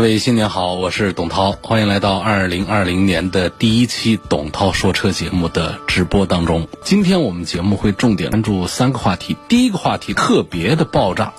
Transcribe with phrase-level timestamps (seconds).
[0.00, 6.68] 各位新年好，我是董涛，欢迎来到二零二零年的第一期董涛说车节目的直播当中。
[6.82, 9.36] 今天我们节目会重点关注三个话题。
[9.46, 11.34] 第一个话题特别的爆炸，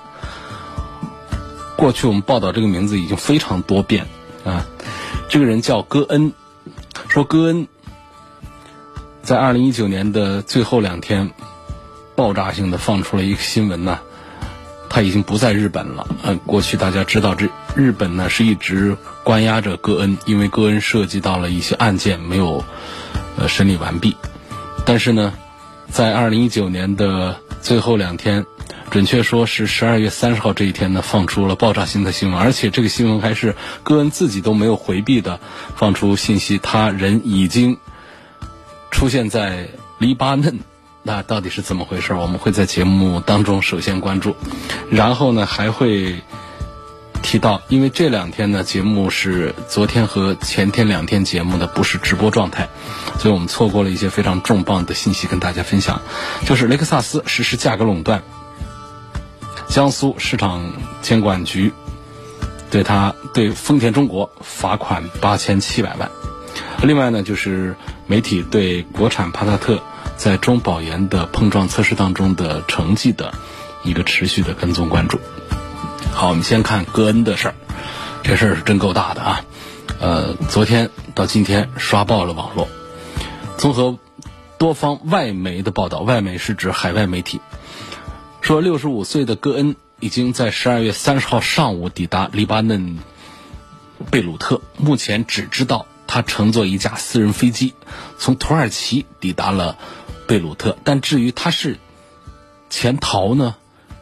[1.75, 4.05] 过去我们报道这个名字已经非常多遍
[4.45, 4.67] 啊。
[5.27, 6.31] 这个人叫戈恩，
[7.07, 7.67] 说戈恩
[9.23, 11.31] 在二零一九年的最后两天，
[12.15, 14.01] 爆炸性的放出了一个新闻呢。
[14.93, 16.05] 他已经不在日本了。
[16.23, 22.65] 嗯，过去大家知道，这日本呢是一直关押着戈恩，因为戈恩涉及到了一些案件没有
[23.37, 24.17] 呃审理完毕。
[24.85, 25.31] 但是呢，
[25.89, 28.45] 在二零一九年的最后两天，
[28.89, 35.39] 准确说是十二月三十号这一天呢，放出了爆炸性的新闻，而且这个新闻还是戈恩自己都没有回避的
[35.77, 37.77] 放出信息，他人已经
[38.91, 40.59] 出现在黎巴嫩。
[41.03, 42.13] 那到底是怎么回事？
[42.13, 44.35] 我们会在节目当中首先关注，
[44.91, 46.21] 然后呢还会
[47.23, 52.69] 提到，因为这两天呢节目是昨天和前天两天节目的不是直播状态，
[53.17, 56.01] 所以我们错过了一些非常重磅的信息跟大家分享。
[56.45, 58.21] 就是雷克萨斯实施价格垄断，
[59.67, 61.73] 江苏市场监管局
[62.69, 66.11] 对他对丰田中国罚款八千七百万。
[66.83, 69.81] 另外呢，就是媒体对国产帕萨特。
[70.21, 73.33] 在中保研的碰撞测试当中的成绩的
[73.83, 75.19] 一个持续的跟踪关注。
[76.13, 77.55] 好，我们先看戈恩的事儿，
[78.21, 79.45] 这事儿是真够大的啊！
[79.99, 82.67] 呃，昨天到今天刷爆了网络。
[83.57, 83.97] 综合
[84.59, 87.41] 多方外媒的报道，外媒是指海外媒体，
[88.41, 92.99] 说六十五岁的戈恩已经在十二月三十号上午抵达黎巴嫩
[94.11, 97.73] 贝鲁特，目前只知道他乘坐一架私人飞机
[98.19, 99.79] 从土耳其抵达了。
[100.31, 101.77] 贝鲁特，但至于他是
[102.69, 103.57] 潜逃呢，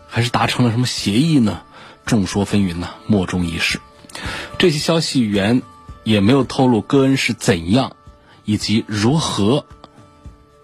[0.08, 1.64] 还是达成了什么协议呢？
[2.06, 3.80] 众说纷纭呢，莫衷一是。
[4.60, 5.64] 这些消息源
[6.04, 7.96] 也没有透露戈恩是怎样，
[8.46, 9.66] 以及如何，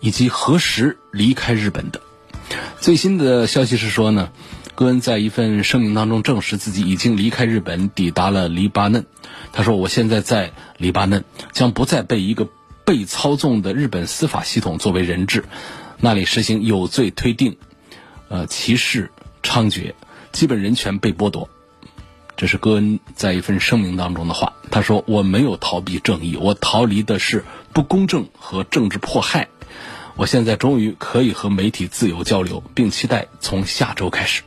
[0.02, 2.00] 以及何时离开日本的。
[2.80, 4.30] 最新的消息是说呢，
[4.76, 9.08] 戈恩在一份声明当中证实自己已经离开日本，抵达了黎巴嫩。
[9.52, 12.50] 他说：“我现在在黎巴嫩，将不再被一个。”
[12.86, 15.46] 被操纵的日本司法系统作为人质，
[16.00, 17.58] 那里实行有罪推定，
[18.30, 19.94] 呃，歧视猖獗，
[20.32, 21.50] 基本人权被剥夺。
[22.38, 24.54] 这是戈恩在一份声明当中的话。
[24.70, 27.44] 他说：“我没有逃避正义，我逃离的是
[27.74, 29.48] 不公正和政治迫害。
[30.16, 34.44] 我现在终于可以和媒体自由交流，并期待从下周开始。”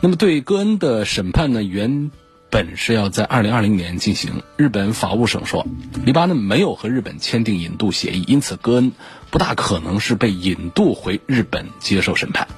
[0.00, 1.62] 那么，对戈恩的审判呢？
[1.62, 2.10] 原。
[2.50, 4.42] 本是要在二零二零年进行。
[4.56, 5.66] 日本法务省说，
[6.04, 8.92] 黎巴嫩没有和日本签订引渡协议，因此戈恩
[9.30, 12.48] 不大可能是被引渡回日本接受审判。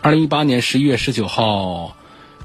[0.00, 1.96] 二零一八年十一月十九号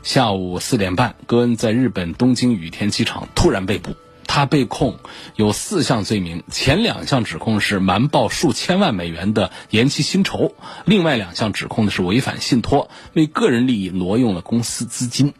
[0.03, 3.95] 下午四点半，戈恩在日本东京羽田机场突然被捕。
[4.29, 4.99] 他被控
[5.35, 10.53] 有四项罪名，前两项指控是瞒报数千万美元的延期薪酬，
[10.85, 15.33] 另外两项指控的是违反信托，为个人利益挪用了公司资金。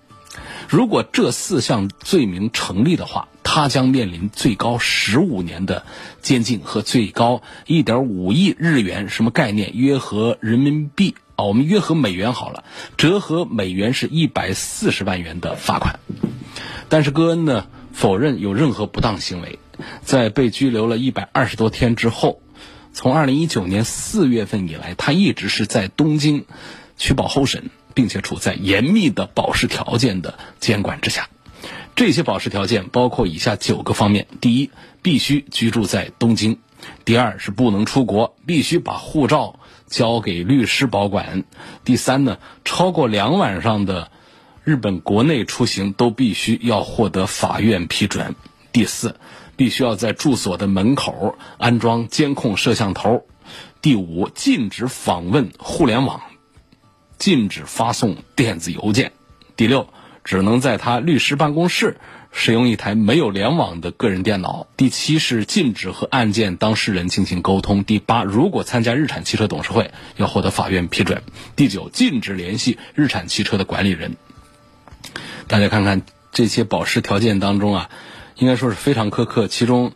[0.70, 5.86] 如果这四项罪名成立的话，他将面临最高十五年的
[6.22, 9.72] 监禁和最高一点五亿日元，什么概念？
[9.74, 12.66] 约合人民币啊，我们约合美元好了，
[12.98, 16.00] 折合美元是一百四十万元的罚款。
[16.90, 19.60] 但是戈恩呢，否认有任何不当行为。
[20.02, 22.42] 在被拘留了一百二十多天之后，
[22.94, 26.46] 从二零一九年四月份以来，他一直是在东京
[26.98, 27.70] 取保候审。
[27.98, 31.30] 并且处在严密的保释条件的监管之下，
[31.96, 34.70] 这些保释条件包括以下九个方面：第一，
[35.02, 36.58] 必须居住在东京；
[37.06, 41.42] 第二是不能出国，必须把护照交给律师保管；
[41.86, 44.12] 第三呢，超过两晚上的
[44.64, 48.36] 日本国内出行都必须要获得法院批准；
[48.72, 49.16] 第四，
[49.56, 53.24] 必须要在住所的门口安装监控摄像头；
[53.82, 56.22] 第五，禁止访问互联网。
[57.18, 59.12] 禁止发送电子邮件。
[59.56, 59.90] 第六，
[60.24, 61.98] 只能在他律师办公室
[62.32, 71.20] 使用一台没有联网的个人电脑；第七是禁止和案件当事人进行沟通；第八，如果参加日产汽车董事会，要获得法院批准；
[71.56, 74.16] 第九，禁止联系日产汽车的管理人。
[75.48, 77.90] 大家看看这些保释条件当中啊，
[78.36, 79.48] 应该说是非常苛刻。
[79.48, 79.94] 其中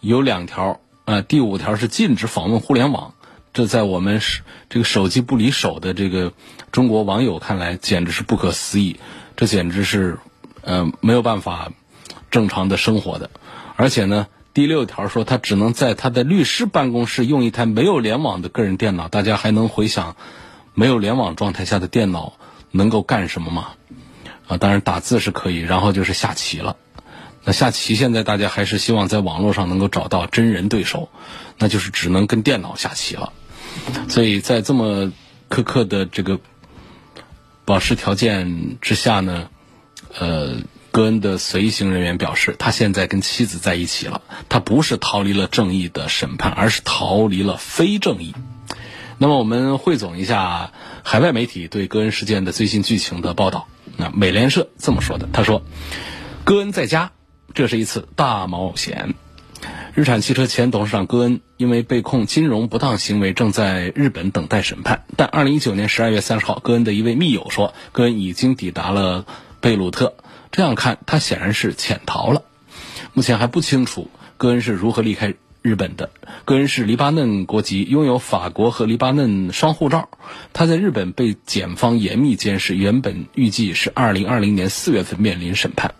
[0.00, 3.14] 有两条，呃，第五条是禁止访问互联网。
[3.56, 6.34] 这在我们是这个手机不离手的这个
[6.72, 9.00] 中国网友看来，简直是不可思议。
[9.34, 10.18] 这简直是，
[10.60, 11.72] 呃，没有办法
[12.30, 13.30] 正常的生活的。
[13.76, 19.08] 而且呢，第六条说他只能在他的律师办公室用一台没有联网的个人电脑。
[19.08, 20.16] 大家还能回想，
[20.74, 22.34] 没有联网状态下的电脑
[22.72, 23.68] 能够干什么吗？
[24.48, 26.76] 啊，当然打字是可以，然后就是下棋了。
[27.42, 31.08] 那下棋现在大家还是希望在网络上能够找到真人对手，
[31.56, 33.32] 那就是只能跟电脑下棋了。
[34.08, 35.12] 所以在这么
[35.50, 36.40] 苛刻的这个
[37.64, 39.48] 保释条件之下呢，
[40.18, 40.56] 呃，
[40.90, 48.34] 戈恩的随行人员表示，他现在跟妻子在一起了，他不是逃离了正义的审判，而是逃离了非正义。
[49.18, 50.72] 那么我们汇总一下
[51.02, 53.66] 海外媒体对戈恩事件的最新剧情的报道。
[53.96, 55.62] 那美联社这么说的，他说
[56.44, 57.12] ：“戈恩在家，
[57.54, 59.14] 这是一次大冒险。
[59.96, 65.04] 日产汽车前董事长戈恩因为被控金融不当行为，正在日本等待审判。
[65.16, 69.24] 但2019年12月30号，戈恩的一位密友说，戈恩已经抵达了
[69.62, 70.14] 贝鲁特。
[70.52, 72.42] 这样看，他显然是潜逃了。
[73.14, 75.32] 目前还不清楚戈恩是如何离开。”
[75.62, 76.10] 日本的
[76.44, 80.10] 戈恩是黎巴嫩国籍，拥有法国和黎巴嫩双护照。
[80.52, 85.94] 他在日本被检方严密监视，原本预计是二零二零年四月份面临审判。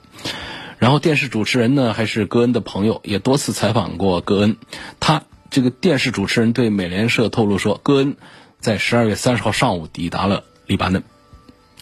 [0.79, 4.57] 然后电视主持人呢，还是戈恩的朋友，也多次采访过戈恩。
[5.01, 8.17] 他这个电视主持人对美联社透露说，戈恩
[8.61, 11.03] 在十二月三十号上午抵达了黎巴嫩。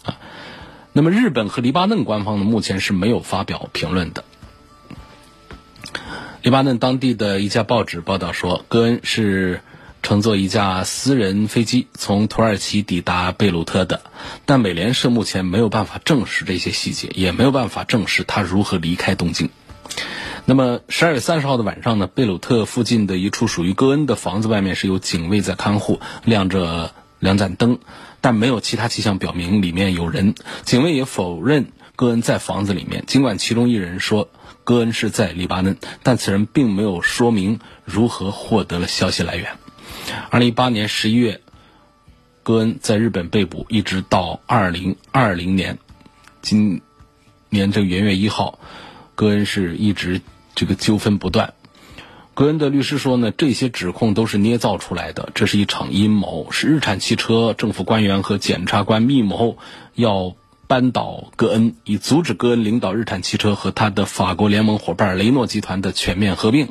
[0.03, 0.17] 啊，
[0.93, 4.23] 那么日本和黎巴嫩官方呢，目前是没有发表评论的。
[6.41, 9.61] 黎巴嫩当地的一家报纸报道说，戈恩是
[10.05, 14.01] 乘坐一架私人飞机从土耳其抵达贝鲁特的，
[14.45, 19.49] 但美联社目前没有办法证实这些细节，也没有办法证实他如何离开东京。
[20.45, 22.05] 那么，十二月三十号的晚上呢？
[22.05, 27.79] 贝鲁特附近的一处属于戈恩的房子外面是有警卫在看护，亮着两盏灯，
[28.21, 30.35] 但没有其他迹象表明里面有人。
[30.65, 34.29] 警卫也否认戈恩在房子里面，尽管其中一人说。
[34.63, 39.57] 戈恩是在黎巴嫩，但此人并没有说明如何获得了消息来源。
[40.29, 41.41] 二零一八年十一月，
[42.43, 45.77] 戈恩在日本被捕，一直到二零二零年，
[46.41, 46.81] 今
[47.49, 48.59] 年这元月一号，
[49.15, 50.21] 戈恩是一直
[50.55, 51.53] 这个纠纷不断。
[52.33, 59.57] 戈恩的律师说呢，这些指控都是捏造出来的，这是一场阴谋，是日产汽车政府官员和检察官密谋
[59.93, 60.35] 要。
[60.67, 66.69] 扳倒戈恩，以阻止戈恩领导日产汽车和他的法国联盟伙伴雷诺集团的全面合并。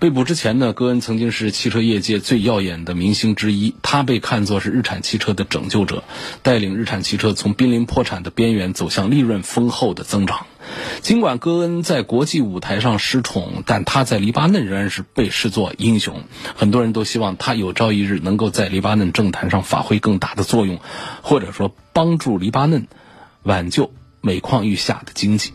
[0.00, 6.04] 被捕之前呢，戈恩曾经是汽车业界最耀眼的明星之一，他被看作是日产汽车的拯救者，
[6.42, 10.46] 带领日产汽车从濒临破产的边缘走向利润丰厚的增长。
[11.00, 16.22] 尽管戈恩在国际舞台上失宠，但他在黎巴嫩仍然是被视作英雄。
[16.54, 20.78] 很多人都希望他有朝一日能够在黎巴嫩政坛上发挥更大的作用，
[21.22, 22.86] 或者说帮助黎巴嫩
[23.42, 25.52] 挽救每况愈下的经济。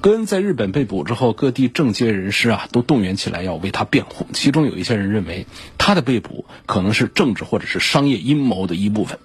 [0.00, 4.26] 戈恩在日本被捕之后，各地政界人士啊都动员起来要为他辩护。
[4.32, 9.18] 其中有一些人认为，他的被捕可能是政治或者是商业阴谋的一部分。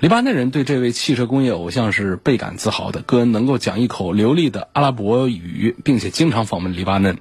[0.00, 3.00] 黎巴嫩人对这位汽车工业偶像是倍感自豪的。
[3.00, 7.18] 戈恩能够讲一口流利的阿拉伯语，并且经常访问黎巴嫩。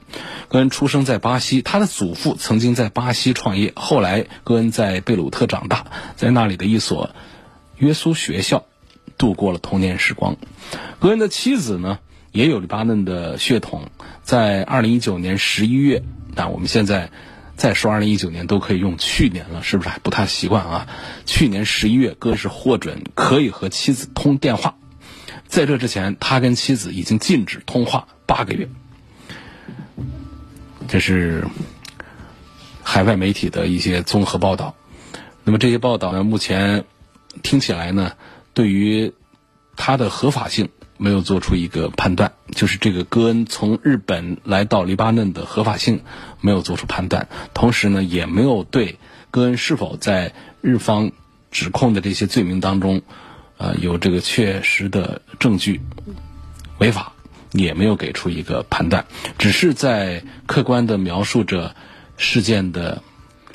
[0.49, 5.85] 戈恩出生在巴西，他的祖父曾经在巴西创业，后来戈恩在贝鲁特长大，
[6.17, 7.11] 在那里的一所
[7.77, 8.65] 约苏学校
[9.23, 10.35] 度过了童年时光。
[10.99, 11.99] 戈恩的妻子呢，
[12.33, 13.89] 也有黎巴嫩的血统，
[14.21, 16.03] 在二零一九年十一月，
[16.35, 17.09] 但我们现在。
[17.55, 20.87] 再说，二零一九年都可以用去年了，是不是还不太习惯啊？
[21.27, 24.75] 去年十一月，哥是获准可以和妻子通电话，
[25.45, 28.67] 在这之前，他跟妻子已经禁止通话八个月。
[30.87, 31.45] 这是
[32.81, 34.75] 海外媒体的一些综合报道。
[35.43, 36.85] 那么这些报道呢，目前
[37.43, 38.13] 听起来呢，
[38.53, 39.13] 对于
[39.75, 40.69] 它的合法性。
[40.95, 46.01] 没有做出一个判断，就是这个戈恩从日本来到黎巴嫩的合法性
[46.39, 51.11] 没有做出判断，同时呢，也没有对戈恩是否在日方
[51.51, 53.01] 指控的这些罪名当中，
[53.57, 55.81] 呃，有这个确实的证据
[56.77, 57.11] 违法，
[57.51, 59.05] 也没有给出一个判断，
[59.37, 61.75] 只是在客观的描述着
[62.15, 63.01] 事件的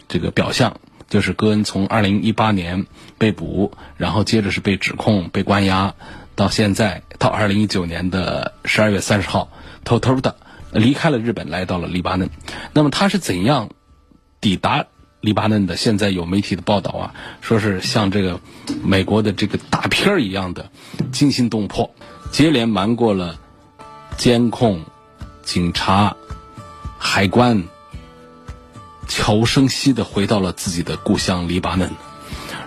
[0.07, 0.79] 这个表象，
[1.09, 2.87] 就是戈恩从二零一八年
[3.17, 5.95] 被捕，然后接着是被指控、被关押。
[6.35, 9.51] 到现在到二零一九年的十二月三十号，
[9.85, 10.37] 偷偷的
[10.73, 12.31] 离开了日本，来到了黎巴嫩。
[12.73, 13.71] 那么他是怎样
[14.41, 14.87] 抵达
[15.21, 15.77] 黎巴嫩的？
[15.77, 18.41] 现在有媒体的报道啊，说是像这个
[18.85, 20.71] 美国的这个大片儿一样的
[21.11, 21.93] 惊心动魄，
[22.31, 23.41] 接连瞒过了
[24.17, 24.85] 监控、
[25.43, 26.17] 警察、
[26.99, 27.65] 海关，
[29.09, 31.91] 悄无声息的回到了自己的故乡黎巴嫩。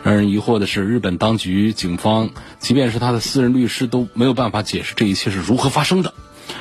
[0.04, 6.14] 让人疑惑的是，日本当局、警方，即便是他的私人律师，都没有办法解释这一切是如何发生的。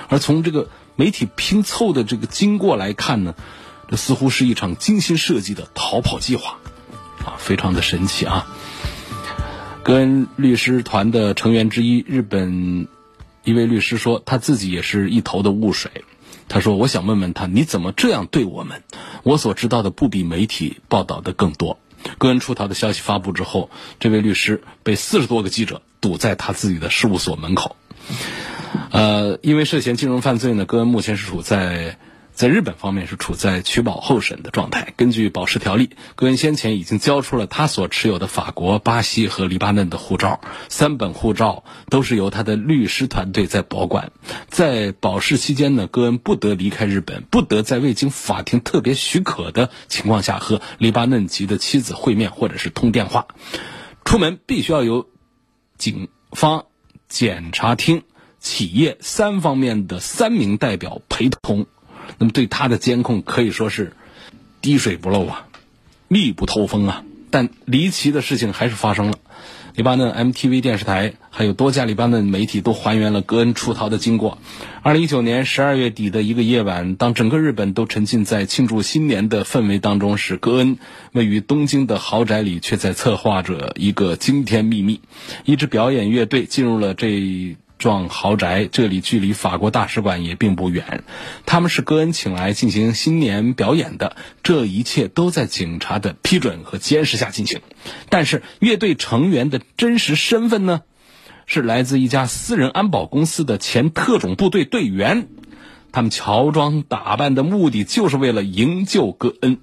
[0.09, 3.35] 而从这个媒体拼凑的这个经过来看呢，
[3.89, 6.59] 这似乎是一场精心设计的逃跑计划，
[7.25, 8.47] 啊，非常的神奇啊！
[9.83, 12.87] 跟律师团的成员之一，日本
[13.45, 16.05] 一位律师说，他自己也是一头的雾水。
[16.51, 18.83] 他说：“我想问问他，你怎么这样对我们？
[19.23, 21.79] 我所知道的不比媒体报道的更多。”
[22.19, 27.77] 戈恩出逃的消息发布之后，这位律师被四十多个记者堵在他自己的事务所门口。
[28.91, 31.99] 呃，因为涉嫌金融犯罪呢，戈恩目前是处在
[32.41, 34.95] 在日本方面是处在取保候审的状态。
[34.97, 44.11] 根据保释条例，戈恩先前已经交出了他所持有的法国、巴西和黎巴嫩的护照，三本护照都是由他的律师团队在保管。
[44.49, 53.27] 在保释期间呢，戈恩不得离开日本，不得在未经法庭特别许可的情况下和黎巴嫩籍的妻子会面或者是通电话。
[54.03, 55.11] 出门必须要由
[55.77, 56.65] 警方、
[57.07, 58.03] 检察厅。
[58.39, 61.67] 企业三方面的三名代表陪同，
[62.19, 63.93] 那么对他的监控可以说是
[64.61, 65.47] 滴水不漏啊，
[66.09, 67.05] 密不透风啊。
[67.31, 69.19] 但离奇的事情还是发生了，
[69.77, 74.39] 黎巴嫩 MTV 电视台还有多家黎巴嫩媒体都还原了戈恩出逃的经过。
[74.83, 80.79] 二零一九年十二月底的一个夜晚，当整个日本都沉浸在庆祝新年的氛围当中时，戈恩
[81.13, 85.01] 位于东京的豪宅里却在策划着一个惊天秘密。
[85.45, 87.57] 一支表演乐队进入了这。
[87.81, 91.03] 幢豪宅，这里距离法国大使馆也并不远。
[91.47, 97.63] 他们是戈恩请来进行新年表演的，这一切都在警察的批准和监视下进行。
[98.11, 100.83] 但是，乐队成员的真实身份呢？
[101.47, 105.27] 是来自一家私人安保公司的前特种部队队员。
[105.91, 109.59] 他们乔装打扮的目的就是为了营救戈恩。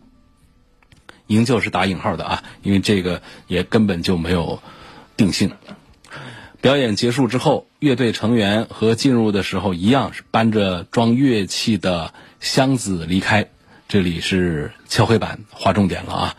[1.27, 4.61] 营救是打引号的啊，因为这个也根本就没有
[5.15, 5.51] 定性。
[6.67, 13.47] 表演结束之后，乐队成员和进入的时候一样，是搬着装乐器的箱子离开。
[13.87, 16.35] 这里是敲黑板划重点了啊！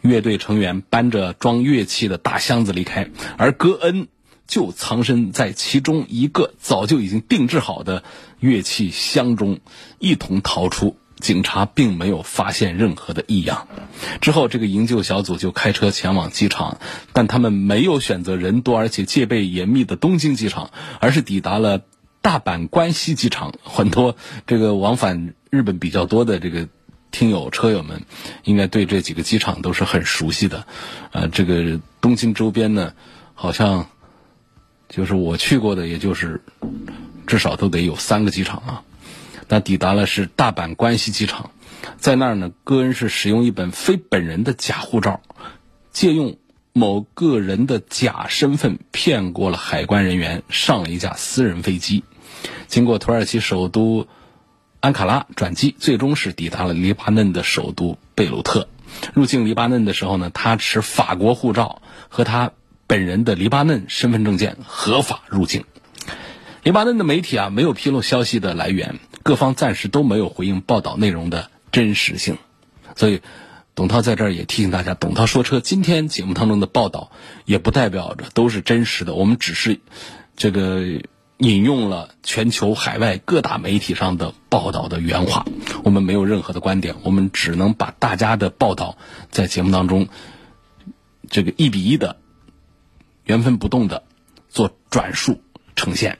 [0.00, 4.08] 乐队成员搬着装乐器的大箱子离开，而戈恩
[4.48, 8.02] 就藏身在其中一个早就已经定制好的
[8.40, 9.60] 乐器箱中，
[10.00, 10.96] 一同逃出。
[11.18, 13.68] 警察并没有发现任何的异样。
[14.20, 16.78] 之后，这个营救小组就开车前往机场，
[17.12, 20.70] 但他们没有选择人多而且戒备严密的东京机场，
[21.00, 21.82] 而是抵达了
[22.22, 23.52] 大阪关西机场。
[23.62, 26.68] 很多这个往返日本比较多的这个
[27.10, 28.02] 听友车友们，
[28.44, 30.66] 应该对这几个机场都是很熟悉的。
[31.10, 32.92] 呃，这个东京周边呢，
[33.34, 33.88] 好像
[34.88, 36.42] 就是我去过的，也就是
[37.26, 38.82] 至少都得有三个机场啊。
[39.48, 41.50] 那抵达了是大阪关西机场，
[41.96, 45.22] 在那儿呢，戈恩是使用一本非本人的假护照，
[45.90, 46.36] 借用
[46.74, 52.04] 某个人的假身份骗过了海关人员，上了一架私人飞机，
[52.66, 54.06] 经过土耳其首都
[54.80, 58.68] 安卡拉转机，最终是抵达了黎巴嫩的首都贝鲁特。
[59.14, 62.52] 入境黎巴嫩的时候呢，他持法国护照和他
[62.86, 65.64] 本人的黎巴嫩身份证件合法入境。
[66.62, 68.98] 黎巴嫩的媒体啊，没有披露消息的来源。
[69.28, 72.38] 各方暂时都没有回应报道内容的真实性，
[72.96, 73.20] 所以
[73.74, 77.10] 董涛在这儿也提醒大家：董涛说车今天节目当中的报道
[77.44, 79.80] 也不代表着都是真实的，我们只是
[80.34, 80.80] 这个
[81.36, 85.44] 引用了全球海外各大媒体上的报道的原话，
[85.84, 88.96] 我们没有任何的观点，我们只能把大家的报道
[89.30, 90.08] 在节目当中
[91.28, 92.16] 这个一比一的
[93.24, 94.04] 原封不动的
[94.48, 95.42] 做转述
[95.76, 96.18] 呈现。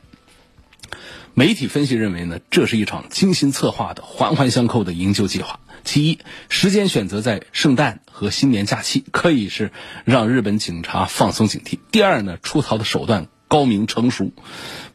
[1.39, 5.61] 媒体分析认为呢，这是一场精心策划的环环相扣的营救计划。
[5.85, 6.19] 其一，
[6.49, 9.71] 时间选择在圣诞和新年假期，可以是
[10.05, 11.79] 让日本警察放松警惕。
[11.93, 14.33] 第二呢，出逃的手段高明成熟，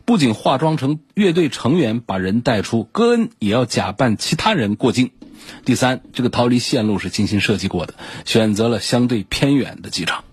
[0.03, 5.11] 不仅化妆成乐队成员把人带出，戈恩也要假扮其他人过境。
[5.63, 7.93] 第三，这个逃离线路是精心设计过的，
[8.25, 10.25] 选择了相对偏远的机场。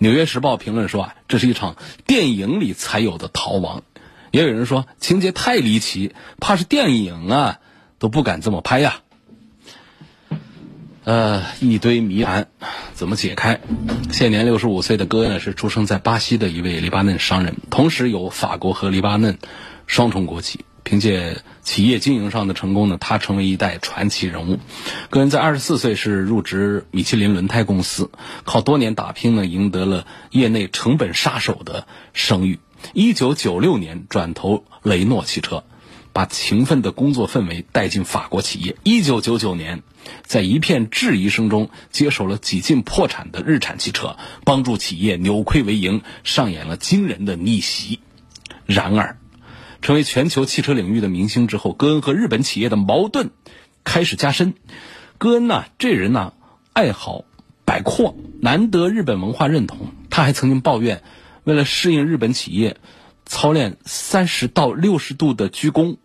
[0.00, 3.82] 纽约时报评论说啊，这是一场电影里才有的逃亡。
[4.30, 7.58] 也有人说情节太离奇，怕是电影啊
[7.98, 9.00] 都不敢这么拍呀。
[11.02, 12.46] 呃，一堆谜团，
[12.92, 13.60] 怎么解开？
[14.12, 19.38] 现年六十五岁的戈恩呢，是出生在巴西的一位黎巴嫩商人，同时有法国和黎巴嫩
[19.86, 20.64] 双重国籍。
[20.82, 24.58] 凭借企业经营上的成功呢，他成为一代传奇人物。
[25.08, 28.10] 戈恩在二十四岁是入职米其林轮胎公司，
[28.44, 32.58] 靠多年打拼呢，赢得了业内成本杀手的声誉。
[32.92, 35.64] 一九九六年转投雷诺汽车，
[36.12, 38.76] 把勤奋的工作氛围带进法国企业。
[38.82, 39.82] 一九九九年，
[40.22, 48.00] 在一片质疑声中接手了几近破产的日产汽车，帮助企业扭亏为盈，上演了惊人的逆袭。
[48.66, 49.18] 然而，
[49.82, 53.30] 成为全球汽车领域的明星之后，戈恩和日本企业的矛盾
[53.84, 54.54] 开始加深。
[55.18, 56.32] 戈恩呐，这人呐，
[56.72, 57.24] 爱好
[57.64, 59.92] 摆阔，难得日本文化认同。
[60.08, 61.02] 他还曾经抱怨。
[61.44, 62.76] 为了适应日本企业，
[63.26, 65.96] 操练三十到六十度的鞠躬。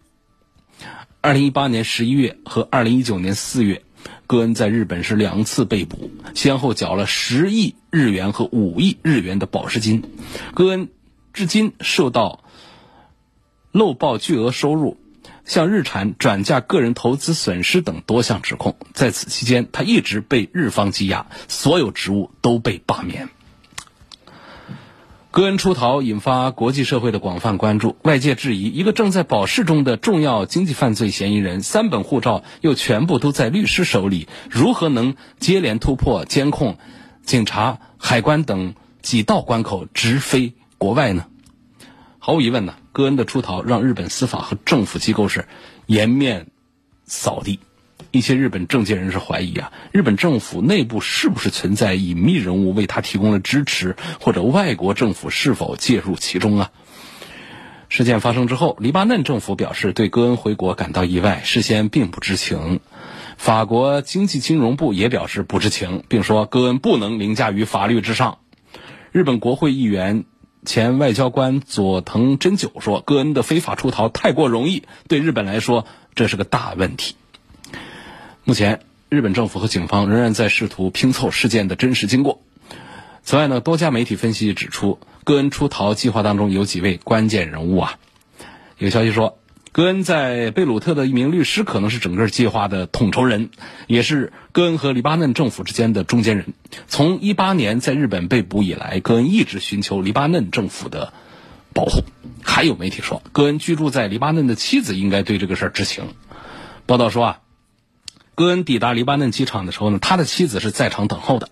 [1.21, 3.81] 二零一八年十一月和二零一九年四月，
[4.27, 10.03] 戈恩在日本是两次被捕，先后缴了十亿日元和五亿日元的保释金。
[10.53, 10.89] 戈恩
[11.33, 12.43] 至今受到
[13.71, 14.97] 漏报巨额收入、
[15.45, 18.77] 向日产转嫁个人投资损失等多项指控。
[18.93, 23.29] 在此期间，他一直被日方羁押，所有职务都被罢免。
[25.35, 36.77] 戈恩出逃引发国际社会的广泛关注，外界质疑一个正在保释中的重要经济犯罪嫌疑人，三本护照又全部都在律师手里，如何能接连突破监控、
[37.25, 41.25] 警察、海关等几道关口，直飞国外呢？
[42.17, 45.49] 毫无疑问呢，戈恩的出逃让日本司法和政府机构是
[45.85, 46.47] 颜面
[47.03, 47.59] 扫地。
[48.15, 56.71] 一些日本政界人士怀疑啊，日本政府内部是不是存在隐秘人物为他提供了支持，或者外国政府是否介入其中啊？
[57.89, 62.79] 事件发生之后，黎巴嫩政府表示对戈恩回国感到意外，事先并不知情。
[63.37, 68.37] 法国经济金融部也表示不知情，并说戈恩不能凌驾于法律之上。
[69.11, 70.23] 日本国会议员、
[70.65, 77.15] 前外交官佐藤真久说，戈恩的非法出逃太过容易，对日本来说这是个大问题。
[78.47, 82.43] 目前，日本政府和警方仍然在试图拼凑事件的真实经过。
[83.23, 87.97] 此外呢，多家媒体分析指出，戈恩出逃计划当中有几位关键人物啊。
[88.77, 89.39] 有消息说，
[89.71, 93.49] 戈恩在贝鲁特的一名律师可能是整个计划的统筹人，
[93.87, 96.53] 也是戈恩和黎巴嫩政府之间的中间人。
[96.87, 101.13] 从一八年在日本被捕以来，戈恩一直寻求黎巴嫩政府的
[101.73, 102.03] 保护。
[102.43, 106.03] 还有媒体说，戈恩居住在黎巴嫩的妻子应该对这个事儿知情。
[106.85, 107.39] 报道说啊。
[108.35, 111.49] 戈恩抵达黎巴嫩机场的时候呢，他的妻子是在场等候的。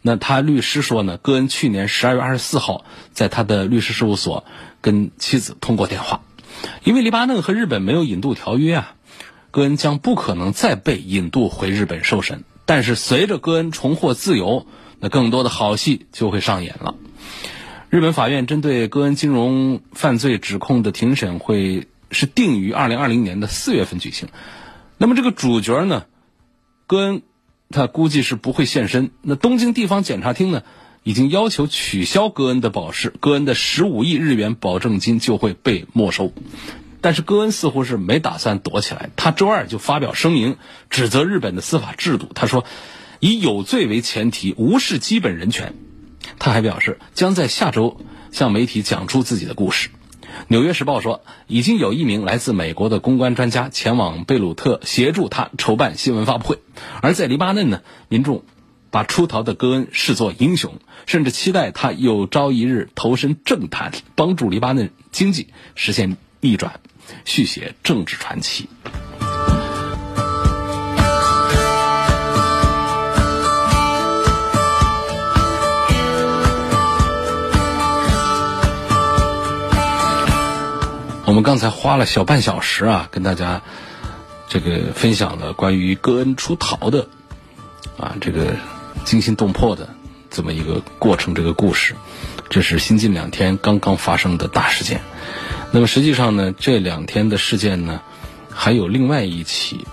[0.00, 4.44] 那他律师说呢，戈恩去年十二月二十四号在他的律师事务所
[4.80, 6.20] 跟妻子通过电话。
[6.84, 8.94] 因为黎巴嫩和日本没有引渡条约啊，
[9.50, 12.44] 戈恩将不可能再被引渡回日本受审。
[12.64, 14.66] 但是随着戈恩重获自由，
[15.00, 16.94] 那更多的好戏就会上演了。
[17.90, 24.28] 日本法院针对戈恩金融犯罪指控的庭审会是定于二零二零年的四月份举行。
[24.98, 26.06] 那么这个主角呢，
[26.86, 27.22] 戈恩，
[27.70, 29.10] 他估计是不会现身。
[29.22, 30.62] 那东京地方检察厅呢，
[31.02, 36.32] 已经要求取消戈恩的保释，戈恩的十五亿日元保证金就会被没收。
[37.00, 40.56] 但是戈恩似乎是没打算躲起来，他周二就发表声明，
[40.88, 42.30] 指责日本的司法制度。
[42.34, 42.64] 他说，
[43.20, 45.74] 以有罪为前提，无视基本人权。
[46.38, 48.00] 他还表示，将在下周
[48.32, 49.88] 向媒体讲出自己的故事。
[50.48, 56.58] 《纽约时报》说，已经有一名来自美国的公关专家前往贝鲁特协助他筹办新闻发布会。
[57.00, 58.44] 而在黎巴嫩呢，民众
[58.90, 60.74] 把出逃的戈恩视作英雄，
[61.06, 66.80] 甚至期待他有朝一日投身政坛，帮助黎巴嫩经济实现逆转，
[67.24, 68.68] 续写政治传奇。
[81.34, 83.60] 我们刚才花了小半小时啊，跟大家
[84.48, 87.08] 这个分享了关于戈恩出逃的
[87.98, 88.54] 啊这个
[89.04, 89.88] 惊心动魄的
[90.30, 91.96] 这么一个过程，这个故事，
[92.50, 95.00] 这是新近两天刚刚发生的大事件。
[95.72, 98.00] 那么实际上呢，这两天的事件呢，
[98.52, 99.88] 还有另外一起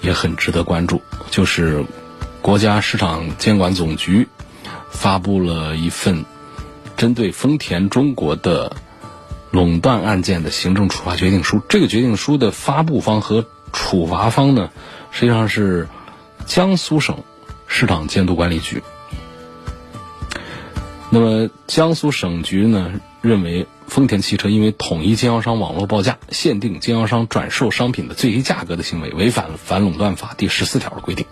[0.00, 1.84] 也很值得关注，就是
[2.40, 4.28] 国家市场监管总局
[4.88, 6.24] 发布了一份
[6.96, 8.74] 针对丰田中国的。
[9.56, 14.70] 垄断案件的行政处罚决定书，这个决定书的发布方和处罚方呢，
[15.10, 15.88] 实际上是
[16.44, 17.24] 江苏省
[17.66, 18.82] 市场监督管理局。
[21.08, 31.24] 那么江苏省局呢认为，丰田汽车因为统一经销商网络报价、限定经销商转售商品的最低价格的行为，违反了反垄断法第十四条的规定。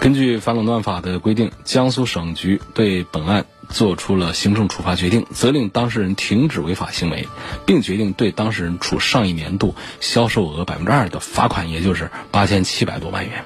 [0.00, 7.26] 根据反垄断法的规定，江苏省局对本案作出了行政处罚决定，责令当事人停止违法行为，
[7.66, 13.44] 并决定对当事人处上一年度销售额百分之二的罚款，也就是八千七百多万元。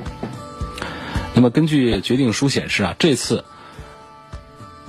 [1.34, 3.44] 那么，根据决定书显示啊，这次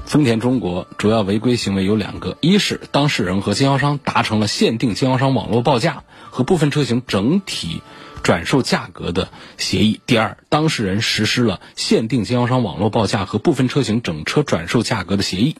[0.06, 7.82] 丰田中国主要违规行为有两个：一是当事人和经销商达成了限定经销商网络报价和部分车型整体。
[8.28, 10.02] 转售价格的协议。
[10.06, 15.56] 第二，当事人实施了限定经销商网络报价和部分车型整车转售价格的协议。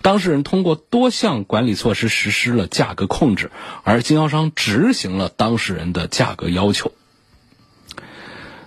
[0.00, 3.50] 当事人通过多项管理措施实施了价格控制，
[3.84, 6.90] 而经销商执行了当事人的价格要求。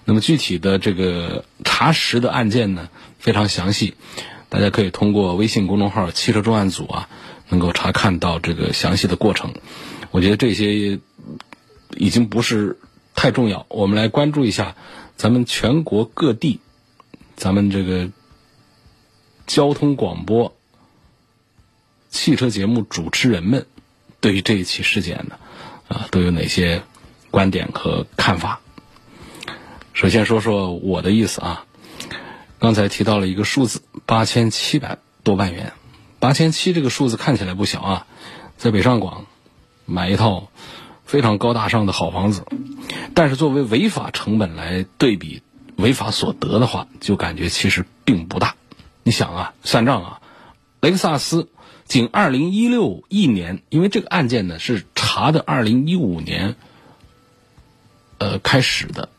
[0.05, 3.95] 那么具体的这个查实的案件呢，非常详细，
[4.49, 7.09] 大家可以通过微信公众号“汽车重案组”啊，
[7.49, 9.55] 能够查看到这个详细的过程。
[10.11, 10.99] 我觉得这些
[11.97, 12.77] 已经不是。
[13.19, 14.77] 太重要，我们来关注一下
[15.17, 16.61] 咱们全国各地，
[17.35, 18.09] 咱们这个
[19.45, 20.55] 交通广播、
[22.09, 23.65] 汽车节目主持人们
[24.21, 25.37] 对于这一起事件呢，
[25.89, 26.81] 啊，都有哪些
[27.29, 28.61] 观点和看法？
[29.91, 31.65] 首先说说我的意思啊，
[32.57, 35.73] 刚才提到了一个数字，八千七百多万元，
[36.19, 38.07] 八千七这个数字看起来不小啊，
[38.55, 39.25] 在北上广
[39.85, 40.49] 买一套。
[41.09, 42.45] 非常高大上的好房子，
[43.15, 45.41] 但是作为违法成本来对比
[45.75, 48.53] 违法所得的话，就感觉其实并不大。
[49.01, 50.21] 你想啊，算账啊，
[50.81, 51.49] 雷克萨斯
[51.85, 56.55] 仅二零一六一年，因为这个案件呢是查的二零一五年，
[58.19, 59.09] 呃开始的，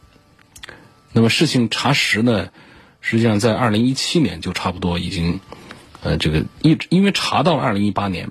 [1.13, 2.51] 那么事情查实呢，
[3.01, 5.41] 实际上在二零一七年就差不多已经，
[6.05, 8.31] 呃这个一直因为查到了二零一八年，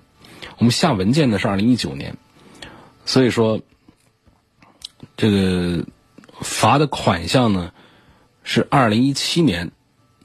[0.60, 2.16] 我们下文件呢是二零一九年。
[3.10, 3.62] 所以说，
[5.18, 5.84] 这个
[6.42, 7.72] 罚的款项呢，
[8.44, 9.72] 是二零一七年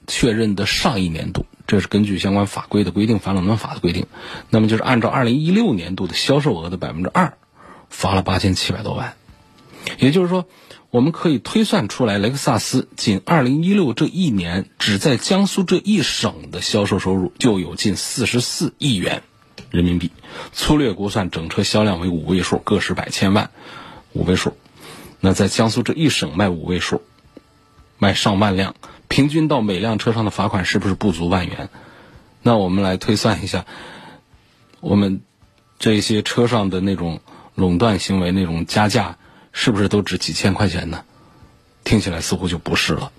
[0.06, 4.06] 确认的上一年度，这是根据相关法规的规定，反垄断法的规定。
[4.50, 7.38] 那么就是按照二零一六年度的销售额的百分之二，
[7.88, 9.14] 罚了八千七百多万。
[9.98, 10.46] 也就是说，
[10.90, 19.22] 我们可以推算出来，雷克萨斯仅二零一六这一年，只在江苏这一省的销售收入就有近四十四亿元。
[19.70, 20.10] 人民币，
[20.52, 23.50] 粗略估算，整车销量为五位数，个十百千万，
[24.12, 24.56] 五位数。
[25.20, 27.02] 那在江苏这一省卖五位数，
[27.98, 28.74] 卖上万辆，
[29.08, 31.68] 平均到每辆车上的罚款是不是不足万元？
[32.42, 33.64] 那我们来推算一下，
[34.80, 35.22] 我们
[35.78, 37.20] 这些车上的那种
[37.54, 39.18] 垄断行为、那种加价，
[39.52, 41.04] 是不是都值几千块钱呢？
[41.84, 43.12] 听起来似乎就不是了。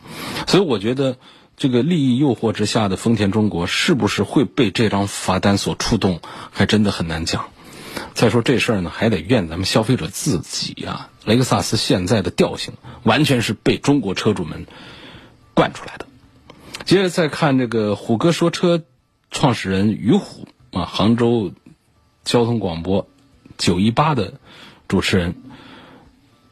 [0.47, 1.17] 所以我觉得。
[1.57, 6.19] 这个利益诱惑之下的丰田中国是不是会被这张罚单所触动，
[6.51, 7.45] 还真的很难讲。
[8.13, 11.09] 再说这事儿呢，还得怨咱们消费者自己啊。
[11.23, 14.65] 雷克萨斯现在的调性完全是被中国车主们
[15.53, 16.05] 惯出来的。
[16.83, 18.83] 接着再看这个虎哥说车
[19.31, 21.53] 创始人于虎啊，杭州
[22.25, 23.07] 交通广播
[23.57, 24.33] 九一八的
[24.87, 25.35] 主持人。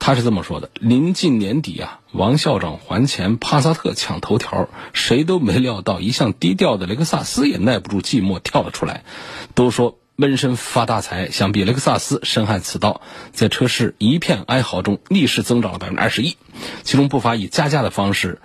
[0.05, 9.05] 他是这么说的：临近年底啊，王校长还钱，帕萨特抢头条，谁都没料到，一向低调的雷克萨斯也耐不住寂寞跳了出来。
[9.53, 12.99] 都说闷声发大财，想必雷克萨斯深谙此道，
[13.31, 16.35] 在车市一片哀嚎中逆势增长了百分之二十一，
[16.83, 18.41] 其中不乏以加价的方式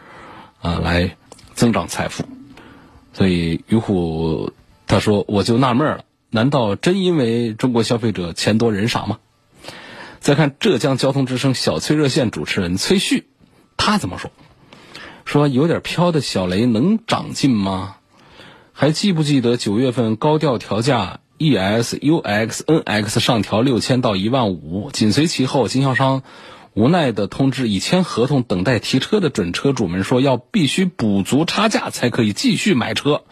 [0.63, 1.17] 啊来
[1.55, 2.25] 增长财富。
[3.13, 4.53] 所以于虎
[4.87, 9.19] 他说：“我就纳闷了，难道真因为中国消费者钱多人傻吗？”
[10.21, 13.27] 再看浙江交通之声小崔热线主持人崔旭，
[13.77, 14.31] 他怎么说？
[15.25, 17.97] 说有点飘的小雷能长进吗？
[18.73, 26.23] 还记不记得九月份高调调价，ES、UX、NX 上调六千到一万五，紧随其后，经销商
[26.75, 33.25] 无奈的通知已签合同等待提车的准车主们说，要必须补足差价才可以继续买车。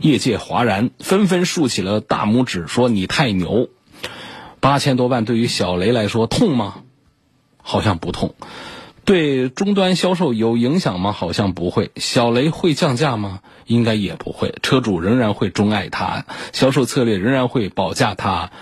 [0.00, 3.68] 业界哗然，纷纷竖起了大拇指，说你太牛。
[4.64, 6.76] 八千多万对于小雷来说痛吗？
[7.60, 8.34] 好像不痛。
[9.04, 11.12] 对终端销售有影响吗？
[11.12, 11.90] 好像不会。
[11.96, 13.40] 小雷会降价吗？
[13.66, 14.54] 应该也不会。
[14.62, 16.24] 车主仍然会钟爱它，
[16.54, 18.52] 销售策略仍然会保价它。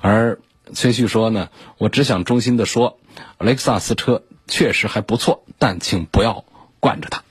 [0.00, 0.38] 而
[0.74, 2.96] 崔旭说呢，我只想衷心的说，
[3.40, 6.44] 雷克萨斯车确实还不错，但请不要
[6.78, 7.24] 惯着它。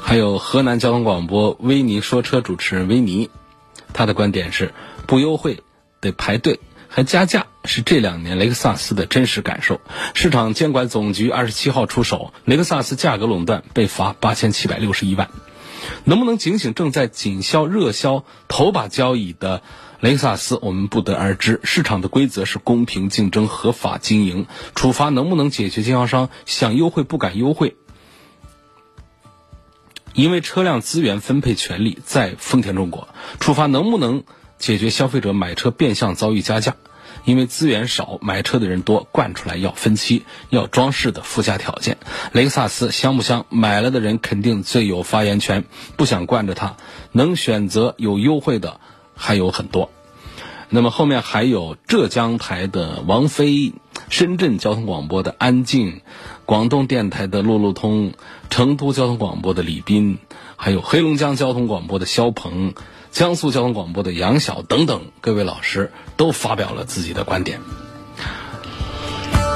[0.00, 3.28] 还有河南交通广播维尼说车主持人维尼，
[3.98, 4.72] 他的观点是。
[5.08, 5.62] 不优惠
[6.02, 9.80] 得排队，还加价，是这两年雷克萨斯的真实感受。
[10.12, 15.30] 市场监管总局二十七号出手，雷克萨斯价格垄断被罚八千七百六十一万。
[16.04, 19.62] 能不能警醒正在紧销热销头把交椅的
[20.00, 24.46] 雷克萨斯我们不得而知，市场的规则是公平竞争、合法经营。
[24.74, 27.76] 处罚能不能解决经销商想优惠不敢优惠？
[30.18, 33.06] 因为车辆资源分配权利在丰田中国。
[33.38, 34.24] 处罚能不能
[34.58, 36.74] 解决消费者买车变相遭遇加价？
[37.24, 41.98] 因为资源少，买车的人多，惯出来要分期、要装饰的附加条件。
[42.32, 43.46] 雷克萨斯香不香？
[43.48, 45.64] 买了的人肯定最有发言权。
[45.96, 46.76] 不想惯着他，
[47.12, 48.80] 能选择有优惠的。
[49.14, 49.90] 还有很多，
[50.68, 53.72] 那么后面还有浙江台的王菲，
[54.10, 56.02] 深圳交通广播的安静，
[56.48, 58.14] 广东电台的路路通，
[58.48, 60.16] 成都交通广播的李斌，
[60.56, 62.72] 还有黑龙江交通广播的肖鹏，
[63.10, 67.60] 江苏交通广播的杨晓等等，各位老师都发表了自己的观点。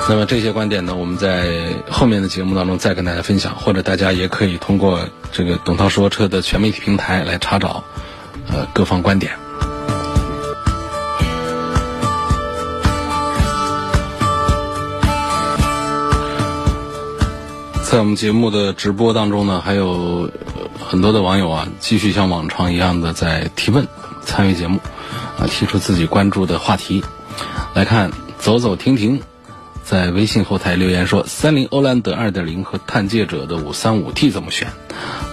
[0.06, 7.84] 那么这些观点呢，我们在后面的节目当中再跟大家分享，或者大家也可以通过这个董涛说车的全媒体平台来查找，
[8.52, 9.32] 呃，各方观点。
[17.92, 20.30] 在我们节目的直播当中呢，还有
[20.80, 23.86] 很多的网友啊，继续像往常一样的在提问、
[24.24, 24.80] 参与节目，
[25.38, 27.04] 啊，提出自己关注的话题。
[27.74, 29.20] 来看，走走停停
[29.84, 34.68] 在微信后台留言说：三菱欧蓝德2.0和探界者的 535T 怎么选？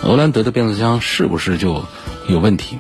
[0.03, 1.85] 欧蓝德的变速箱是不是就
[2.27, 2.77] 有问题？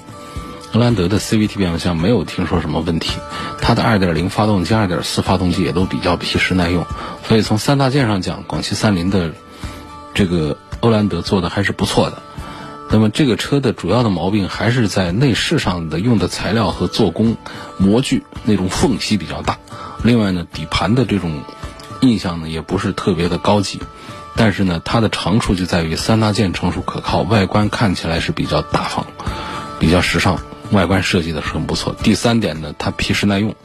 [0.73, 3.13] 欧蓝德的 CVT 变速箱没有听说什么问题，
[3.61, 6.85] 它的2.0发动机、2.4发动机也都比较皮实耐用，
[7.25, 9.31] 所以从三大件上讲，广汽三菱的。
[10.13, 12.21] 这个欧蓝德做的还是不错的，
[12.91, 17.37] 那么这个车的主要的毛病还是在内饰上的用的材料和做工
[17.77, 19.57] 模具那种缝隙比较大。
[20.03, 21.43] 另外呢，底盘的这种
[22.01, 23.79] 印象呢也不是特别的高级，
[24.35, 29.05] 但是呢，它的长处就在于三大件成熟可靠，外观看起来是比较大方、
[29.79, 30.39] 比较时尚，
[30.71, 31.95] 外观设计的是很不错。
[32.01, 33.55] 第三点呢，它皮实耐用。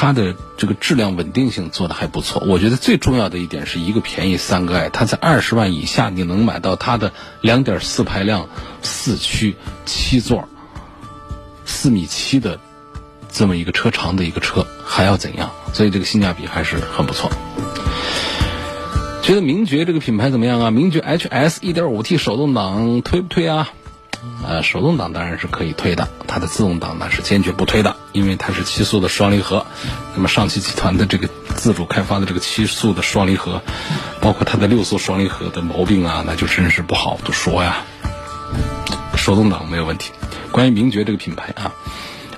[0.00, 8.48] 它的这个质量稳定性做的还不错，我觉得最重要的一点是一个便宜三个爱，它在二十万以下你能买到它的两点四排量
[8.80, 10.48] 四驱七座
[11.66, 12.58] 四米七的
[13.30, 15.50] 这么一个车长的一个车还要怎样？
[15.74, 17.30] 所以这个性价比还是很不错。
[19.20, 20.70] 觉得名爵这个品牌怎么样啊？
[20.70, 23.68] 名爵 HS 一点五 T 手动挡推不推啊？
[24.46, 29.64] 呃，手动挡当然是可以推的，它的自动挡呢是坚决不推的，因为它是七速的双离合。
[30.14, 33.62] 那么上汽集团的这个自主开发的这个七速的双离合，
[34.20, 37.84] 包括它的六速双离合的毛病啊，那就真是不好多说呀。
[39.16, 40.12] 手动挡没有问题。
[40.52, 41.72] 关于名爵这个品牌啊，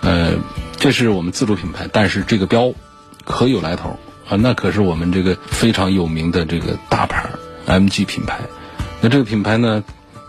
[0.02, 0.34] 呃，
[0.76, 2.74] 这是我们自主品牌，但是这个标
[3.24, 7.30] 可有来头啊，那可是我们这个非常有名的这个大牌
[7.66, 8.40] MG 品牌。
[9.00, 9.82] 那这个品牌呢？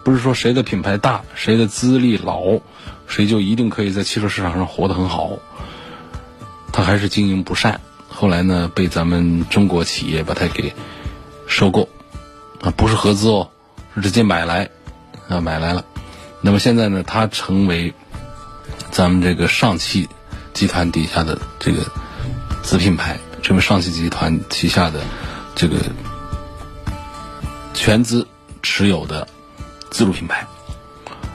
[0.04, 2.60] 不是说谁的品牌大，谁的资历老，
[3.08, 5.39] 谁就一定可以在汽车市场上活得很好。
[6.74, 10.74] 他还是经营不善，后来呢被咱们中国企业把它给
[11.48, 11.88] 收购，
[12.62, 13.50] 啊不是合资哦，
[13.96, 14.70] 是直接买来，
[15.30, 15.86] 啊买来了。
[16.42, 17.94] 那么现在呢，它成为
[18.92, 20.10] 咱们这个上汽
[20.54, 21.86] 集团底下的这个
[22.62, 25.00] 子品牌，成为上汽集团旗下的
[25.56, 25.78] 这个
[27.74, 28.28] 全资
[28.62, 29.28] 持有的。
[29.93, 30.47] 自主品牌，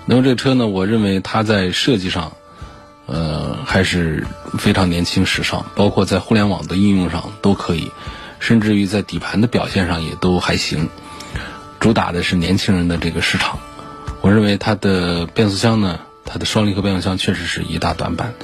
[0.05, 0.67] 那么这车呢？
[0.67, 2.33] 我认为它在设计上，
[3.07, 4.27] 呃，还是
[4.59, 7.93] 非常年轻时尚，包括在互联网的应用上都可以，
[8.41, 10.89] 甚至于在底盘的表现上也都还行。
[11.79, 13.61] 主打的是年轻人的这个市场。
[14.23, 18.35] 我认为它的变速箱呢，它的双离合变速箱确实是一大短板，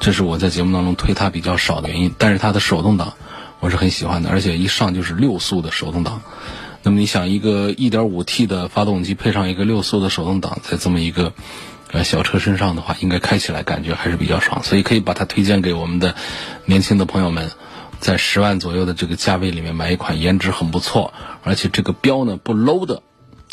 [0.00, 2.12] 这是我在节目当中推它比较少的原因。
[2.18, 3.14] 但是它的手动挡
[3.60, 6.20] 我是很喜欢的，而且一上就是六速的手动挡。
[6.84, 11.32] 那么你想，一个 1.5T 的发动机配上一个六速的手动挡，在这么一个
[11.92, 16.16] 呃小车身上的话，应该开起来感觉还是比较爽，所以可以把它推荐给我们的
[16.64, 17.52] 年轻的朋友们，
[18.00, 21.14] 在十万左右的这个价位里面买一款颜值很不错，
[21.44, 23.02] 而且这个标呢不 low 的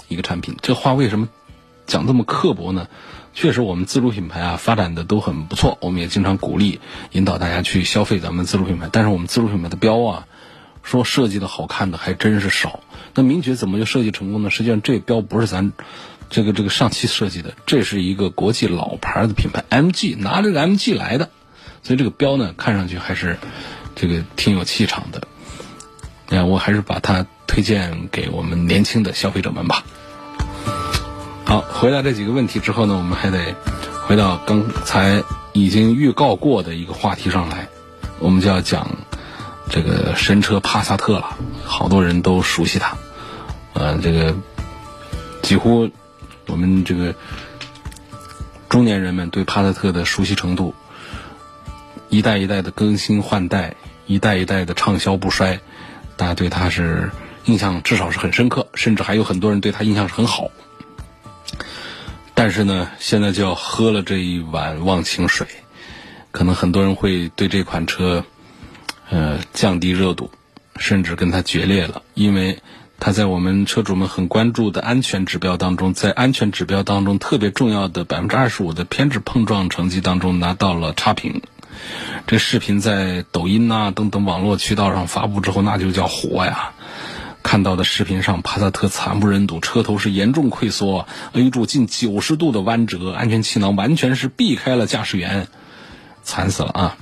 [0.07, 0.57] 一个产品。
[0.63, 1.29] 这话为什么
[1.85, 2.87] 讲这么刻薄呢？
[3.35, 6.79] 确实，我们自主品牌啊发展的都很不错，我们也经常鼓励
[7.11, 10.25] 引导大家去消费咱们自主品牌，但是我们自主品牌的标啊。
[10.89, 12.79] 说设计的好看的还真是少，
[13.13, 14.49] 那名爵怎么就设计成功呢？
[14.49, 15.71] 实际上这标不是咱
[16.31, 21.29] 这个这个上汽设计的，这是一个国际老牌的品牌 MG 拿这个 MG 来的，
[21.83, 23.37] 所以这个标呢看上去还是
[23.95, 25.27] 这个挺有气场的。
[26.29, 29.83] 哎，我还是把它推荐给我们年轻的消费者们吧。
[31.45, 33.53] 好，回答这几个问题之后呢，我们还得
[34.07, 35.21] 回到刚才
[35.53, 37.67] 已经预告过的一个话题上来，
[38.17, 38.97] 我们就要讲。
[39.69, 42.97] 这个神车帕萨特了，好多人都熟悉它，
[43.73, 44.35] 呃，这个
[45.43, 45.89] 几乎
[46.47, 47.13] 我们这个
[48.67, 50.73] 中年人们对帕萨特的熟悉程度，
[52.09, 53.75] 一代一代的更新换代，
[54.07, 55.59] 一代一代的畅销不衰，
[56.17, 57.11] 大家对它是
[57.45, 60.49] 印象至少是很深刻，甚至还有很多人对它印象是很好。
[62.33, 65.45] 但是呢，现在就要喝了这一碗忘情水，
[66.31, 68.23] 可能很多人会对这款车，
[69.09, 70.31] 呃，降低热度，
[70.77, 72.59] 甚至跟它决裂了，因为。
[73.01, 81.41] 它在我们车主们很关注的安全指标当中，在安全指标当中特别重要的百分之二十五的偏置碰撞成绩当中拿到了差评。
[82.27, 86.71] 这视频在抖音呐等等网络渠道上发布之后，那就叫火呀！
[87.41, 95.47] 看到的视频上，帕萨特惨不忍睹，车头是严重溃缩，A 柱近九十度的弯折，安全气囊完全是避开了驾驶员，
[96.21, 96.97] 惨死了啊！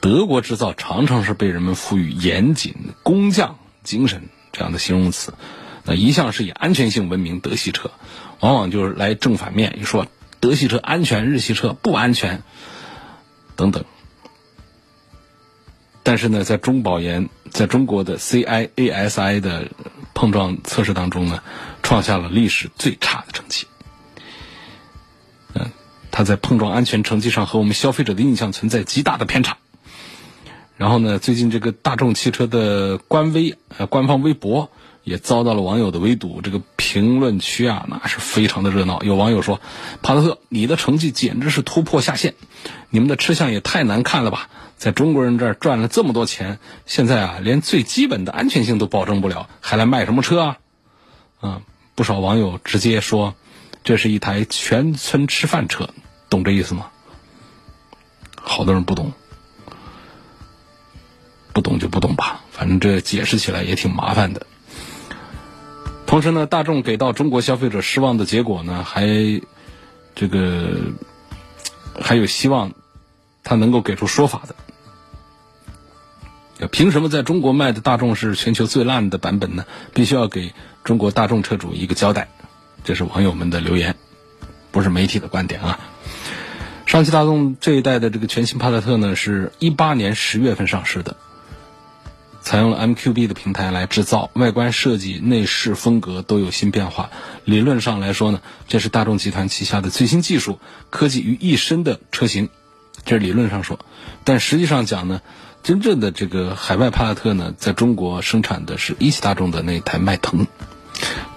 [0.00, 4.28] 德国制造常常是被人们赋予严谨工匠精神。
[4.52, 5.34] 这样的形容词，
[5.84, 7.38] 那一向是以安全性闻名。
[7.38, 7.92] 德系车，
[8.40, 10.08] 往往就是来正反面，一说
[10.40, 12.42] 德系车安全，日系车不安全，
[13.54, 13.84] 等等。
[16.02, 19.70] 但是呢，在中保研在中国的 CIASI 的
[20.14, 21.44] 碰撞测试当中呢，
[21.84, 23.68] 创下了历史最差的成绩。
[25.54, 25.70] 嗯，
[26.10, 29.58] 它在碰撞安全成绩上和我们消费者的印象存在极大的偏差。
[30.80, 34.70] 然后呢，最近这个大众汽车的官微呃官方微博
[35.04, 39.02] 也遭到了网友的围堵，这个评论区啊那是非常的热闹。
[39.02, 39.60] 有网友说
[40.00, 42.34] ：“帕萨特，你的成绩简直是突破下限，
[42.88, 44.48] 你们的吃相也太难看了吧！
[44.78, 50.58] 在中国人这儿赚了这么多钱，现在啊连最基本的安全性都保证不了，还来卖什么车啊？”
[51.40, 51.60] 啊，
[51.94, 53.34] 不少网友直接说
[53.84, 55.90] ：“这是一台全村吃饭车，
[56.30, 56.86] 懂这意思吗？”
[58.40, 59.12] 好多人不懂。
[61.52, 64.46] 不懂就不懂吧，反正这解释起来也挺麻烦的。
[66.06, 69.06] 同时呢，大众给到中国消费者失望的结果呢，还
[70.14, 70.70] 这个
[72.00, 72.72] 还有希望，
[73.44, 74.54] 他能够给出说法的。
[76.68, 79.64] 凭什么在中国卖的大众是全球最烂的版本呢？
[79.94, 80.52] 必须要给
[80.84, 82.28] 中国大众车主一个交代。
[82.84, 83.96] 这是网友们的留言，
[84.70, 85.80] 不是媒体的观点啊。
[86.86, 91.16] 上汽大众这一代的这个全新帕萨特呢，是一八年十月份上市的。
[92.42, 97.10] 采用了 MQB 的平台来制造，外观设计、内饰风格都有新变化。
[97.44, 102.48] 理论上来说呢，这是大众集团旗下的最新技术、科技于一身的车型，
[103.04, 103.78] 这是理论上说。
[104.24, 105.20] 但实际上讲呢，
[105.62, 110.46] 真正的这个海外帕萨特呢，在中国生产的是一汽大众的那台迈腾。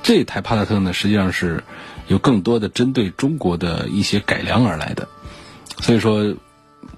[0.03, 1.63] 这台帕萨特呢，实际上是
[2.07, 5.07] 有更多的针对中国的一些改良而来的，
[5.81, 6.35] 所以说。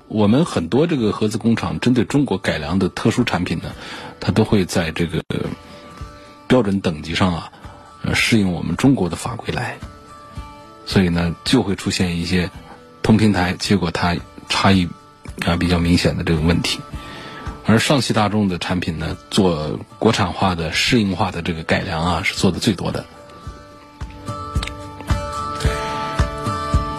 [0.07, 3.73] 我们很多这个合资工厂针对中国改良的特殊产品呢，
[4.19, 5.23] 它都会在这个
[6.47, 7.51] 标准等级上啊，
[8.13, 9.77] 适应我们中国的法规来，
[10.85, 12.51] 所以呢，就会出现一些
[13.01, 14.15] 同平台，结果它
[14.47, 14.87] 差异
[15.45, 16.79] 啊比较明显的这个问题。
[17.65, 23.05] 而上汽大众的产品呢，做国产化的适应化的这个改良啊，是做的最多的。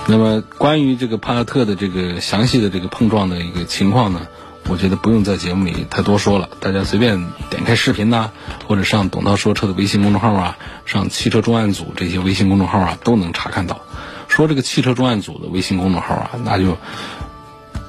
[0.08, 4.28] 那么，关于这个帕萨特的这个详细的这个碰撞的一个情况呢，
[4.68, 8.30] 我觉得不用在节目里太多说了，大家随便点开视频呐，
[8.68, 13.80] 或者上董涛说车的微信公众号啊，上汽车重案组这些微信公众号啊，都能查看到。
[14.28, 16.78] 说这个汽车重案组的微信公众号啊，那就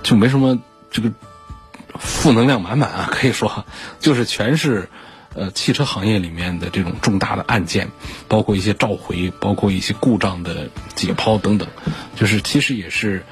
[0.01, 0.57] 就没什么
[0.89, 1.11] 这个
[1.99, 3.65] 负能量满满啊，可以说
[3.99, 4.89] 就是全是。
[5.37, 7.91] 呃，汽车行业里面的这种重大的案件，
[8.27, 11.69] 包括一些召回，包括一些故障的解剖等等，
[12.15, 13.23] 就是其实也是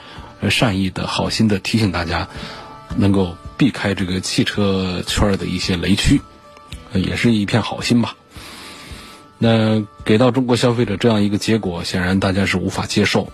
[0.50, 2.30] 善意的好心的提醒大家，
[2.96, 6.22] 能够避开这个汽车圈的一些雷区，
[6.94, 8.16] 也是一片好心吧。
[9.40, 13.32] 那给到中国消费者这样一个结果，显然大家是无法接受。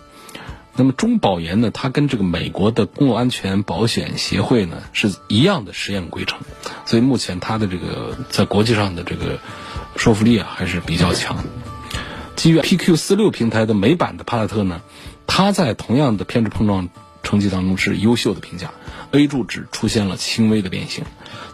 [0.75, 6.39] 那么中保研呢，它跟这个美国的公路安全保险协会呢是一样的实验规程，
[6.85, 9.39] 所以目前它的这个在国际上的这个
[9.97, 11.43] 说服力啊还是比较强。
[12.35, 14.81] 基于 PQ 四六平台的美版的帕萨特呢，
[15.27, 16.89] 它在同样的偏置碰撞
[17.21, 18.71] 成绩当中是优秀的评价
[19.11, 21.03] ，A 柱只出现了轻微的变形，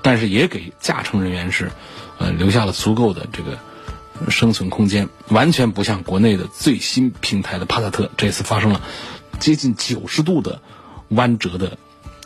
[0.02, 1.72] 但是也给驾乘人员是
[2.20, 3.58] 呃留下了足够的这个。
[4.30, 8.82] 生存空间完全不像国内的最新平台的帕萨特，这次发生了
[9.40, 10.62] 接近九十度的
[11.10, 11.78] 弯折的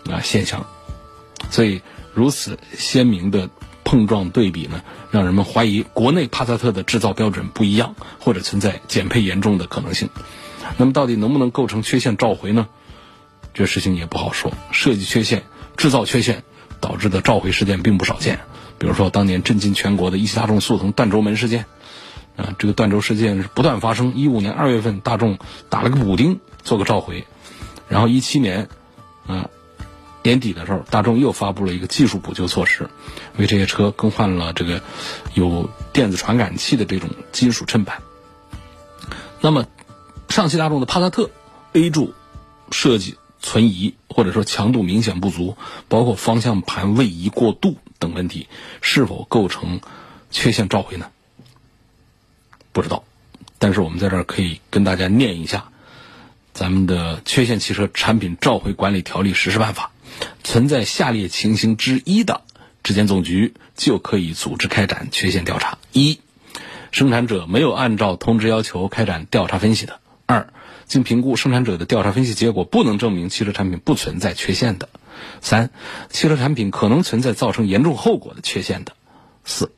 [0.09, 0.65] 啊现象，
[1.49, 1.81] 所以
[2.13, 3.49] 如此鲜明的
[3.83, 4.81] 碰撞对比呢，
[5.11, 10.09] 让人们怀疑国内帕萨特的制造标准不一样，或者存在减配严重的可能性。
[10.77, 12.67] 那么到底能不能构成缺陷召回呢？
[13.53, 14.53] 这事情也不好说。
[14.71, 15.43] 设计缺陷、
[15.75, 16.43] 制造缺陷
[16.79, 18.39] 导致的召回事件并不少见，
[18.77, 21.65] 比如说当年震惊全国的一汽大众速腾断轴门事件。
[22.41, 24.15] 啊，这个断轴事件是不断发生。
[24.15, 25.37] 一五年二月份，大众
[25.69, 27.27] 打了个补丁，做个召回，
[27.87, 28.67] 然后一七年，
[29.27, 29.47] 啊，
[30.23, 32.89] 年底的时候，大众又发布了一个技术补救措施，
[33.37, 34.81] 为这些车更换了这个
[35.35, 38.01] 有电子传感器的这种金属衬板。
[39.39, 39.67] 那么，
[40.29, 41.29] 上汽大众的帕萨特
[41.73, 42.13] A 柱
[42.71, 48.47] 设计存疑，或者说强度明显不足，包括方向盘位移过度等问题，
[48.81, 49.79] 是否构成
[50.31, 51.07] 缺陷召回呢？
[52.73, 53.03] 不知道，
[53.59, 55.69] 但是我们在这儿可以跟大家念一下
[56.53, 59.91] 咱们的《缺陷汽车产品召回管理条例实施办法》，
[60.43, 62.41] 存在下列情形之一的，
[62.83, 66.19] 质检总局就可以组织开展缺陷调查：一、
[66.91, 69.95] 生产者没有按照通知要求开展调查分析的；
[70.25, 70.53] 二、
[70.85, 74.87] 经评估生产者的调查分析结果不能证明汽车产品不存在缺陷的；
[75.41, 75.69] 三、
[76.09, 78.93] 汽车产品可能存在造成严重后果的缺陷的；
[79.43, 79.71] 四。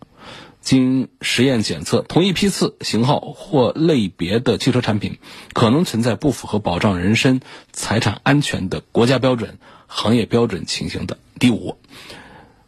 [0.63, 5.19] 经实验检测，同一批次、型号或类别的汽车产品
[5.51, 7.41] 可能存在不符合保障人身、
[7.73, 11.17] 财产安全的国家标准、行业标准情形的。
[11.37, 11.77] 第五，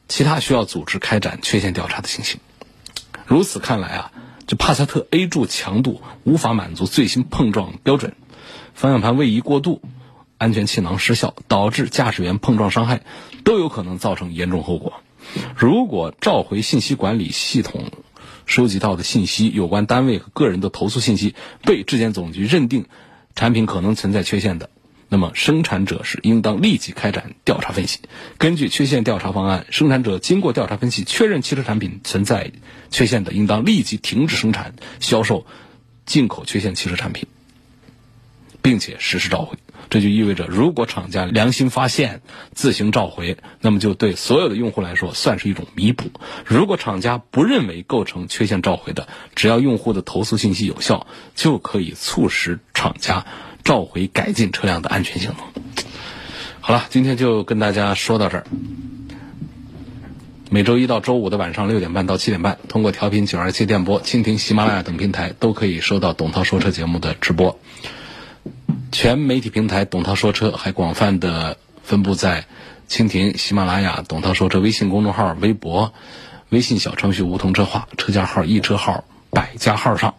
[0.09, 2.41] 其他需要组织开展缺陷调查的情形。
[3.25, 4.11] 如此看来啊，
[4.45, 8.13] 这帕萨特 A 柱强度无法满足最新碰撞标准，
[8.73, 9.81] 方向盘位移过度、
[10.37, 13.03] 安全气囊失效，导致驾驶员碰撞伤害，
[13.45, 15.01] 都有可能造成严重后果。
[15.55, 17.91] 如果召回信息管理系统
[18.45, 22.85] 收集到的信息、有关单位和个人的投诉信息被质检总局认定
[23.35, 24.69] 产品可能存在缺陷的，
[25.09, 27.99] 那么生产者是应当立即开展调查分析。
[28.37, 32.51] 根据缺陷调查方案，生产者经过调查分析确认汽车产品存在
[32.91, 35.45] 缺陷的，应当立即停止生产、销售
[36.05, 37.27] 进口缺陷汽车产品，
[38.61, 39.57] 并且实施召回。
[39.89, 42.21] 这就意味着，如果厂家良心发现
[42.53, 46.05] 自行召回，那么就对所有的用户来说算是一种弥补；
[46.45, 53.25] 如果厂家不认为构成缺陷召回的，只要用户的投诉信息有效，就可以促使厂家
[53.63, 55.63] 召回改进车辆的安全性能。
[56.59, 58.45] 好了，今天就跟大家说到这儿。
[60.51, 67.59] 每周一到周五的晚上六点半到七点半，通过调频九二七电波、蜻蜓、喜马拉雅等平台，都可以收到董涛说车节目的直播。
[68.97, 72.45] 全媒体平台董涛说车还广泛的分布在
[72.87, 75.93] 蜻蜓、喜马拉雅、董涛说车微信公众号、微博、
[76.47, 80.15] 微信小程序梧桐车话、车架号、易车号、百家号上。